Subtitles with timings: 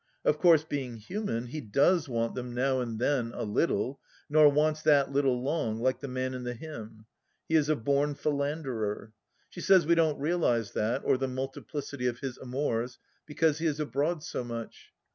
[0.25, 3.99] Of course, being human, he does want them now and then a little,
[4.31, 7.05] nor wants that little long, like the man in the hymn.
[7.47, 9.13] He is a born philanderer.
[9.51, 13.79] She says we don't realize that, or the multiplicity of his amours, because he is
[13.79, 14.91] abroad so much.